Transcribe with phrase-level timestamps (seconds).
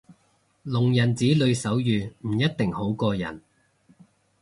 [0.65, 3.39] 聾人子女手語唔一定好過人